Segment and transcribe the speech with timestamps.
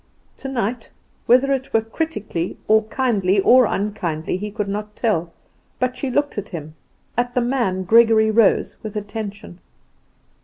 [0.35, 0.89] Tonight,
[1.27, 5.31] whether it were critically, or kindly, or unkindly, he could not tell,
[5.77, 6.73] but she looked at him,
[7.15, 9.59] at the man, Gregory Rose, with attention.